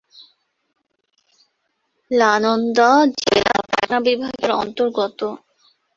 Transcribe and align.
নালন্দা 2.11 2.89
জেলা 3.21 3.55
পাটনা 3.69 3.97
বিভাগের 4.07 4.51
অন্তর্গত। 4.61 5.19